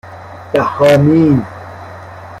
[0.53, 1.45] بَهامین